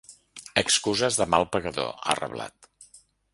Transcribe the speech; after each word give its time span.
Excuses 0.61 1.19
de 1.19 1.27
mal 1.35 1.45
pagador, 1.57 1.93
ha 2.09 2.17
reblat. 2.21 2.71